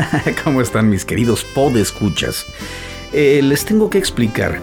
[0.44, 2.46] ¿Cómo están mis queridos podescuchas?
[3.12, 4.60] Eh, les tengo que explicar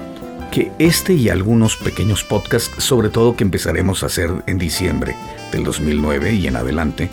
[0.51, 5.15] que este y algunos pequeños podcasts, sobre todo que empezaremos a hacer en diciembre
[5.51, 7.09] del 2009 y en adelante,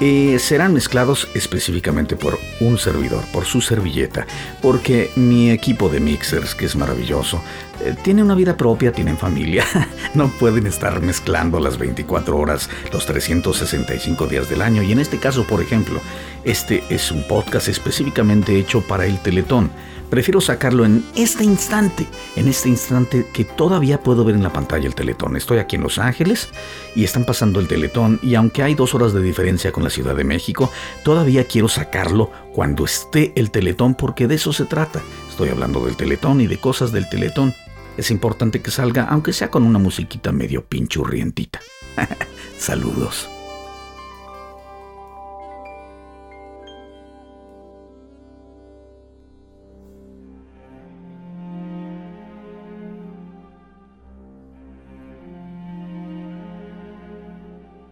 [0.00, 4.28] eh, serán mezclados específicamente por un servidor, por su servilleta,
[4.62, 7.42] porque mi equipo de mixers, que es maravilloso,
[7.84, 9.64] eh, tiene una vida propia, tienen familia,
[10.14, 15.18] no pueden estar mezclando las 24 horas, los 365 días del año, y en este
[15.18, 16.00] caso, por ejemplo,
[16.44, 19.70] este es un podcast específicamente hecho para el Teletón
[20.10, 24.86] Prefiero sacarlo en este instante, en este instante que todavía puedo ver en la pantalla
[24.86, 25.36] el teletón.
[25.36, 26.48] Estoy aquí en Los Ángeles
[26.94, 30.16] y están pasando el teletón y aunque hay dos horas de diferencia con la Ciudad
[30.16, 30.72] de México,
[31.04, 35.02] todavía quiero sacarlo cuando esté el teletón porque de eso se trata.
[35.28, 37.54] Estoy hablando del teletón y de cosas del teletón.
[37.98, 41.60] Es importante que salga, aunque sea con una musiquita medio pinchurrientita.
[42.58, 43.28] Saludos.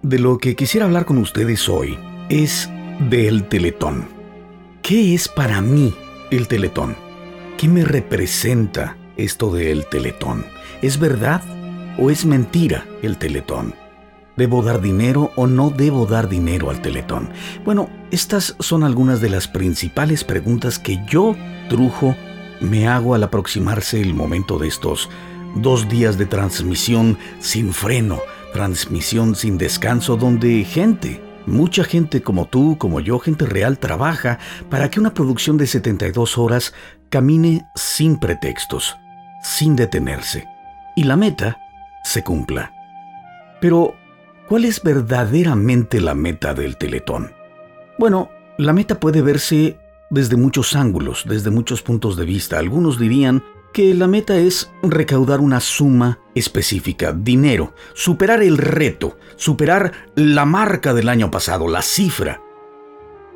[0.07, 2.71] De lo que quisiera hablar con ustedes hoy es
[3.11, 4.07] del Teletón.
[4.81, 5.97] ¿Qué es para mí
[6.31, 6.95] el Teletón?
[7.59, 10.47] ¿Qué me representa esto del Teletón?
[10.81, 11.43] ¿Es verdad
[11.99, 13.75] o es mentira el Teletón?
[14.37, 17.31] ¿Debo dar dinero o no debo dar dinero al Teletón?
[17.65, 21.35] Bueno, estas son algunas de las principales preguntas que yo,
[21.69, 22.15] Trujo,
[22.61, 25.11] me hago al aproximarse el momento de estos
[25.57, 28.21] dos días de transmisión sin freno
[28.57, 34.39] transmisión sin descanso donde gente, mucha gente como tú, como yo, gente real, trabaja
[34.71, 36.73] para que una producción de 72 horas
[37.11, 38.97] camine sin pretextos,
[39.43, 40.47] sin detenerse,
[40.97, 41.59] y la meta
[42.03, 42.73] se cumpla.
[43.61, 43.95] Pero,
[44.49, 47.33] ¿cuál es verdaderamente la meta del Teletón?
[47.99, 52.59] Bueno, la meta puede verse desde muchos ángulos, desde muchos puntos de vista.
[52.59, 53.43] Algunos dirían
[53.73, 60.95] que la meta es recaudar una suma específica, dinero, superar el reto, superar la marca
[60.95, 62.41] del año pasado, la cifra.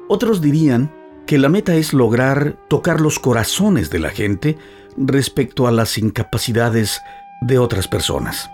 [0.08, 0.92] Otros dirían
[1.26, 4.58] que la meta es lograr tocar los corazones de la gente
[4.96, 7.00] respecto a las incapacidades
[7.42, 8.50] de otras personas.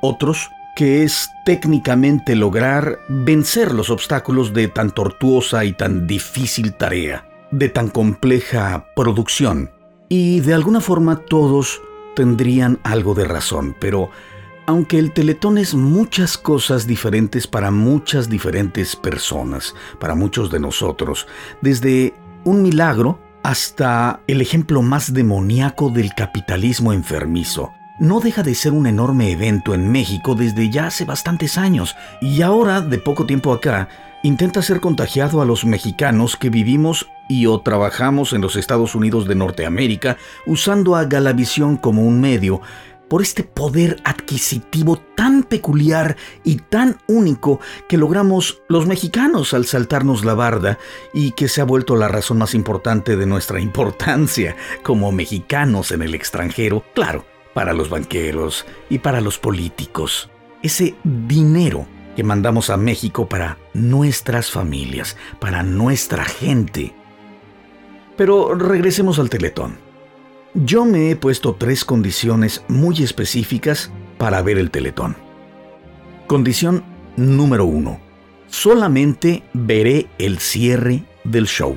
[0.00, 7.28] Otros que es técnicamente lograr vencer los obstáculos de tan tortuosa y tan difícil tarea,
[7.50, 9.70] de tan compleja producción,
[10.08, 11.80] y de alguna forma todos
[12.14, 14.10] tendrían algo de razón, pero
[14.66, 21.26] aunque el teletón es muchas cosas diferentes para muchas diferentes personas, para muchos de nosotros,
[21.60, 28.72] desde un milagro hasta el ejemplo más demoníaco del capitalismo enfermizo, no deja de ser
[28.72, 33.52] un enorme evento en México desde ya hace bastantes años y ahora, de poco tiempo
[33.52, 33.88] acá,
[34.22, 39.26] intenta ser contagiado a los mexicanos que vivimos y o trabajamos en los Estados Unidos
[39.26, 42.60] de Norteamérica usando a Galavisión como un medio
[43.08, 50.24] por este poder adquisitivo tan peculiar y tan único que logramos los mexicanos al saltarnos
[50.24, 50.78] la barda
[51.12, 56.02] y que se ha vuelto la razón más importante de nuestra importancia como mexicanos en
[56.02, 60.30] el extranjero, claro, para los banqueros y para los políticos.
[60.62, 61.86] Ese dinero
[62.16, 66.94] que mandamos a México para nuestras familias, para nuestra gente.
[68.16, 69.78] Pero regresemos al Teletón.
[70.54, 75.16] Yo me he puesto tres condiciones muy específicas para ver el Teletón.
[76.26, 76.84] Condición
[77.16, 78.00] número uno.
[78.46, 81.76] Solamente veré el cierre del show.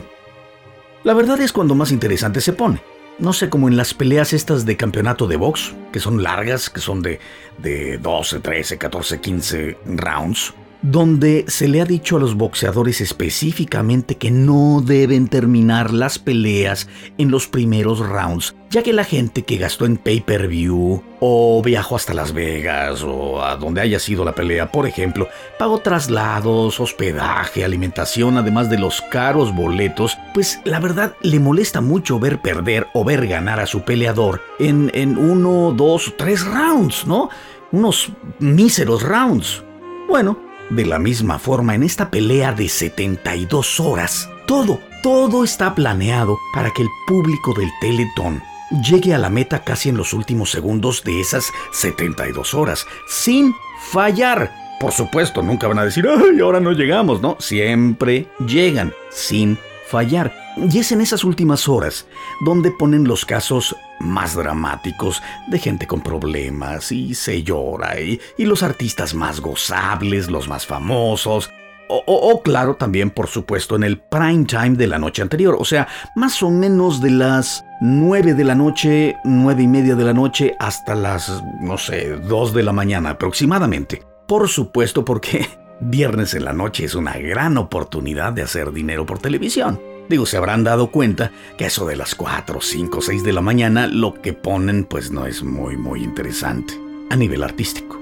[1.03, 2.81] La verdad es cuando más interesante se pone
[3.19, 6.79] no sé, como en las peleas estas de campeonato de box, que son largas, que
[6.79, 7.19] son de,
[7.57, 14.15] de 12, 13, 14, 15 rounds donde se le ha dicho a los boxeadores específicamente
[14.15, 19.57] que no deben terminar las peleas en los primeros rounds, ya que la gente que
[19.57, 24.71] gastó en pay-per-view o viajó hasta Las Vegas o a donde haya sido la pelea,
[24.71, 25.27] por ejemplo,
[25.57, 32.19] pagó traslados, hospedaje, alimentación, además de los caros boletos, pues la verdad le molesta mucho
[32.19, 37.29] ver perder o ver ganar a su peleador en, en uno, dos, tres rounds, ¿no?
[37.71, 39.63] Unos míseros rounds.
[40.07, 46.37] Bueno, de la misma forma, en esta pelea de 72 horas, todo, todo está planeado
[46.53, 48.41] para que el público del Teletón
[48.83, 53.53] llegue a la meta casi en los últimos segundos de esas 72 horas, sin
[53.91, 54.51] fallar.
[54.79, 57.37] Por supuesto, nunca van a decir, ay, ahora no llegamos, ¿no?
[57.39, 60.33] Siempre llegan, sin fallar.
[60.57, 62.07] Y es en esas últimas horas
[62.41, 68.45] donde ponen los casos más dramáticos de gente con problemas y se llora y, y,
[68.45, 71.49] los artistas más gozables, los más famosos,
[71.89, 75.88] O, claro, también por supuesto en el prime time de la noche anterior, o sea,
[76.15, 80.55] más o menos de las 9 de la noche, 9 y media de la noche
[80.59, 84.03] hasta las, no sé, 2 de la mañana aproximadamente.
[84.27, 85.47] Por supuesto porque
[85.79, 89.79] viernes en la noche es una gran oportunidad de hacer dinero por televisión.
[90.09, 93.88] Digo, se habrán dado cuenta que eso de las 4, 5, 6 de la mañana
[93.88, 96.74] lo que ponen pues no es muy muy interesante
[97.09, 98.00] a nivel artístico.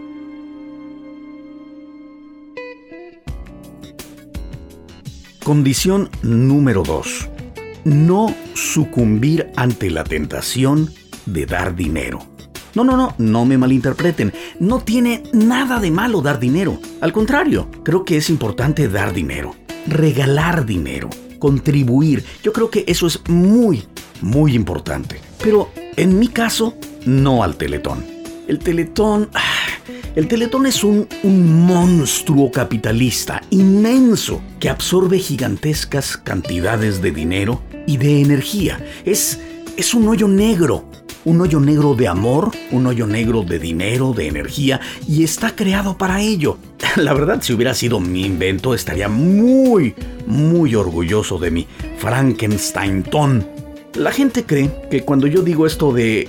[5.44, 7.30] Condición número 2.
[7.86, 10.92] No sucumbir ante la tentación
[11.26, 12.20] de dar dinero.
[12.74, 14.34] No, no, no, no me malinterpreten.
[14.60, 16.80] No tiene nada de malo dar dinero.
[17.00, 19.56] Al contrario, creo que es importante dar dinero,
[19.88, 21.10] regalar dinero
[21.40, 22.24] contribuir.
[22.44, 23.84] Yo creo que eso es muy,
[24.22, 25.20] muy importante.
[25.42, 28.06] Pero en mi caso, no al teletón.
[28.48, 29.30] El teletón...
[29.34, 29.42] Ah,
[30.16, 37.98] el teletón es un, un monstruo capitalista inmenso que absorbe gigantescas cantidades de dinero y
[37.98, 38.84] de energía.
[39.04, 39.42] Es,
[39.76, 40.90] es un hoyo negro
[41.26, 45.98] un hoyo negro de amor, un hoyo negro de dinero, de energía, y está creado
[45.98, 46.58] para ello.
[46.96, 49.96] La verdad, si hubiera sido mi invento, estaría muy,
[50.28, 51.68] muy orgulloso de mi
[51.98, 53.65] Frankenstein-ton.
[53.96, 56.28] La gente cree que cuando yo digo esto eh,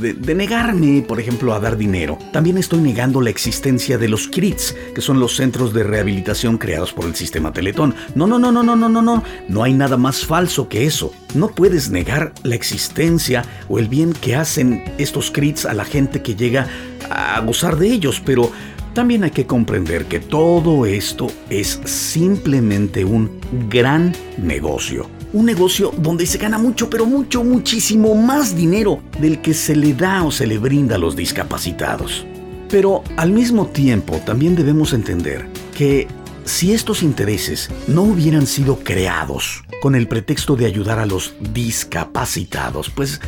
[0.00, 4.26] de, de, negarme, por ejemplo, a dar dinero, también estoy negando la existencia de los
[4.26, 7.94] CRITs, que son los centros de rehabilitación creados por el sistema Teletón.
[8.14, 9.22] No, no, no, no, no, no, no, no.
[9.48, 11.12] No hay nada más falso que eso.
[11.34, 16.22] No puedes negar la existencia o el bien que hacen estos CRITs a la gente
[16.22, 16.68] que llega
[17.10, 18.50] a gozar de ellos, pero
[18.94, 26.26] también hay que comprender que todo esto es simplemente un gran negocio un negocio donde
[26.26, 30.46] se gana mucho, pero mucho, muchísimo más dinero del que se le da o se
[30.46, 32.24] le brinda a los discapacitados.
[32.70, 35.46] Pero al mismo tiempo también debemos entender
[35.76, 36.06] que
[36.44, 42.88] si estos intereses no hubieran sido creados con el pretexto de ayudar a los discapacitados,
[42.90, 43.20] pues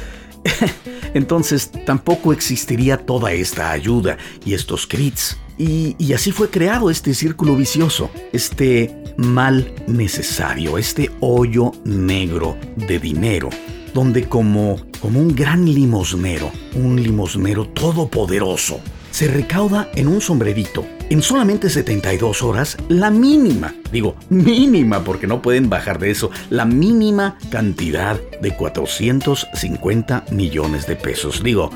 [1.15, 5.39] entonces tampoco existiría toda esta ayuda y estos crits.
[5.59, 13.49] Y, así fue creado este círculo vicioso, este mal necesario, este hoyo negro de dinero,
[13.95, 18.81] donde como, como un gran limosnero, un limosnero todopoderoso,
[19.11, 25.41] se recauda en un sombrerito, en solamente 72 horas, la mínima, digo mínima porque no
[25.41, 31.43] pueden bajar de eso, la mínima cantidad de 450 millones de pesos.
[31.43, 31.71] Digo,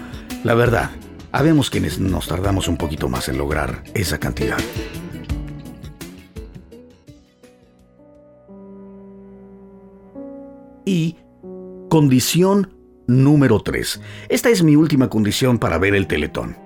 [0.45, 0.91] la verdad,
[1.33, 4.59] habemos quienes nos tardamos un poquito más en lograr esa cantidad.
[10.85, 11.17] Y
[11.89, 12.75] condición
[13.07, 14.01] número 3.
[14.29, 16.57] Esta es mi última condición para ver el teletón.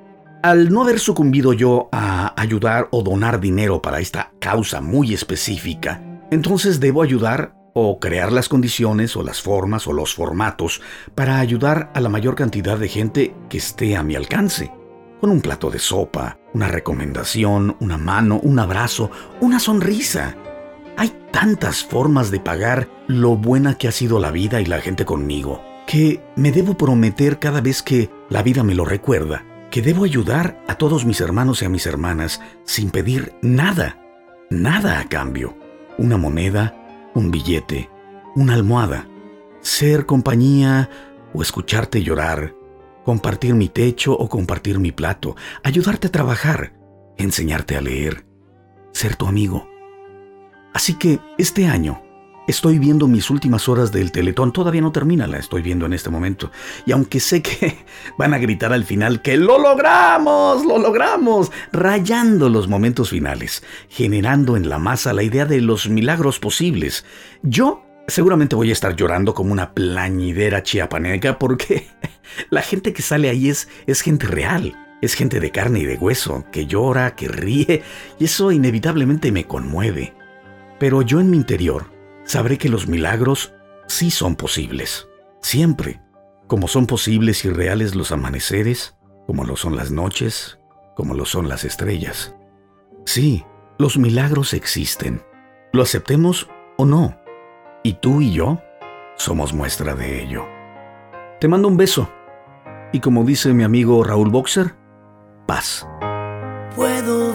[0.43, 6.03] Al no haber sucumbido yo a ayudar o donar dinero para esta causa muy específica,
[6.31, 10.81] entonces debo ayudar o crear las condiciones o las formas o los formatos
[11.15, 14.73] para ayudar a la mayor cantidad de gente que esté a mi alcance.
[15.21, 19.11] Con un plato de sopa, una recomendación, una mano, un abrazo,
[19.41, 20.37] una sonrisa.
[20.97, 25.05] Hay tantas formas de pagar lo buena que ha sido la vida y la gente
[25.05, 30.05] conmigo, que me debo prometer cada vez que la vida me lo recuerda, que debo
[30.05, 33.99] ayudar a todos mis hermanos y a mis hermanas sin pedir nada,
[34.51, 35.57] nada a cambio.
[35.97, 36.84] Una moneda,
[37.15, 37.91] un billete,
[38.35, 39.09] una almohada,
[39.61, 40.91] ser compañía
[41.33, 42.55] o escucharte llorar,
[43.05, 46.75] compartir mi techo o compartir mi plato, ayudarte a trabajar,
[47.17, 48.27] enseñarte a leer,
[48.93, 49.69] ser tu amigo.
[50.73, 52.04] Así que este año
[52.47, 54.53] estoy viendo mis últimas horas del Teletón.
[54.53, 56.51] Todavía no termina, la estoy viendo en este momento.
[56.87, 57.85] Y aunque sé que
[58.19, 64.57] van a gritar al final que lo logramos, lo logramos, rayando los momentos finales, generando
[64.57, 67.05] en la masa la idea de los milagros posibles,
[67.43, 71.87] yo seguramente voy a estar llorando como una plañidera chiapaneca porque
[72.51, 74.81] la gente que sale ahí es, es gente real.
[75.01, 77.83] Es gente de carne y de hueso, que llora, que ríe,
[78.19, 80.15] y eso inevitablemente me conmueve.
[80.79, 81.94] Pero yo en mi interior
[82.25, 83.55] sabré que los milagros
[83.87, 85.09] sí son posibles,
[85.41, 86.01] siempre,
[86.47, 90.59] como son posibles y reales los amaneceres, como lo son las noches,
[90.97, 92.35] como lo son las estrellas.
[93.07, 93.45] Sí,
[93.79, 95.23] los milagros existen,
[95.73, 97.21] lo aceptemos o no,
[97.83, 98.61] y tú y yo
[99.17, 100.47] somos muestra de ello.
[101.41, 102.11] Te mando un beso,
[102.93, 104.75] y como dice mi amigo Raúl Boxer,
[105.47, 105.87] paz.
[106.77, 107.33] Puedo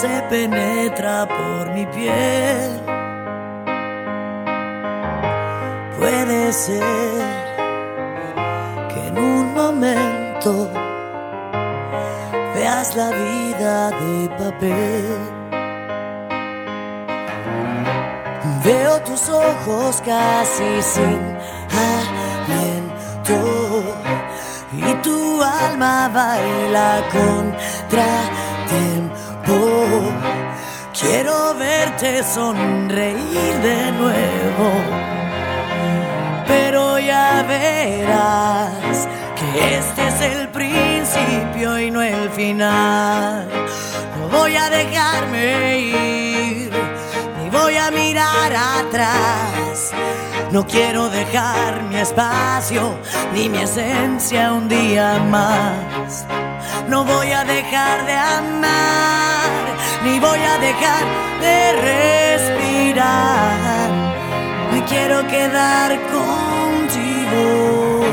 [0.00, 2.70] se penetra por mi piel.
[5.98, 6.82] Puede ser
[8.88, 10.70] que en un momento
[12.76, 15.18] más la vida de papel.
[18.64, 21.20] Veo tus ojos casi sin
[21.88, 23.38] aliento
[24.72, 28.10] y tu alma baila contra
[28.68, 29.15] tiempo.
[31.08, 34.70] Quiero verte sonreír de nuevo,
[36.48, 43.48] pero ya verás que este es el principio y no el final.
[44.18, 46.72] No voy a dejarme ir,
[47.38, 49.45] ni voy a mirar atrás.
[50.52, 52.98] No quiero dejar mi espacio
[53.34, 56.24] ni mi esencia un día más.
[56.88, 59.50] No voy a dejar de amar,
[60.04, 61.04] ni voy a dejar
[61.40, 61.72] de
[62.92, 63.90] respirar.
[64.72, 68.04] Me quiero quedar contigo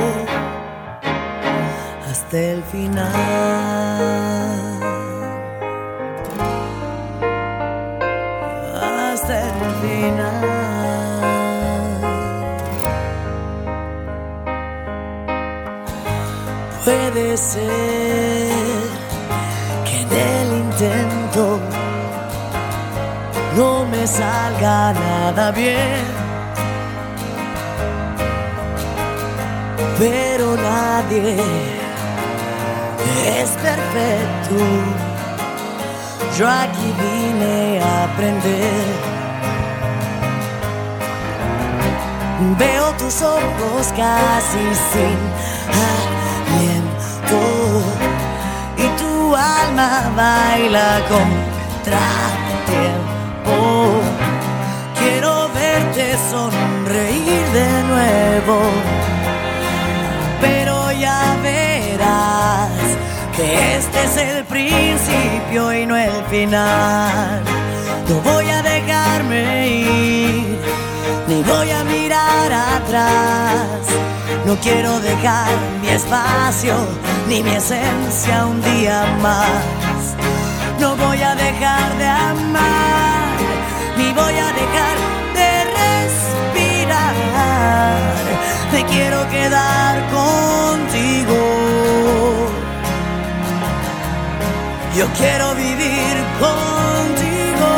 [2.09, 4.32] hasta el final.
[16.83, 18.51] Puede ser
[19.85, 21.59] que en el intento
[23.55, 26.03] no me salga nada bien.
[29.97, 31.37] Pero nadie
[33.39, 34.57] es perfecto.
[36.37, 39.13] Yo aquí vine a aprender.
[42.59, 45.17] Veo tus ojos casi sin
[49.73, 51.99] alma baila contra
[52.65, 54.01] tiempo.
[54.99, 58.61] Quiero verte sonreír de nuevo,
[60.41, 62.69] pero ya verás
[63.35, 67.41] que este es el principio y no el final.
[68.07, 70.59] No voy a dejarme ir,
[71.27, 74.12] ni voy a mirar atrás.
[74.45, 75.47] No quiero dejar
[75.81, 76.75] mi espacio
[77.29, 80.15] ni mi esencia un día más.
[80.81, 83.37] No voy a dejar de amar,
[83.97, 84.95] ni voy a dejar
[85.39, 87.15] de respirar.
[88.73, 91.39] Me quiero quedar contigo.
[94.97, 97.71] Yo quiero vivir contigo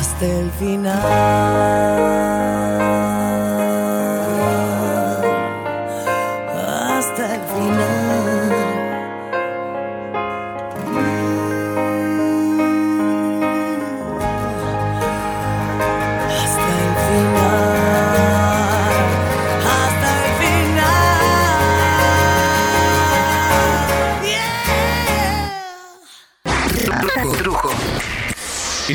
[0.00, 1.93] hasta el final.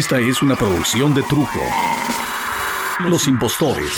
[0.10, 1.60] Esta es una producción de Trujo.
[3.02, 3.92] Los impostores.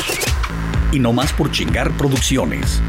[0.91, 2.81] Y no más por chingar producciones.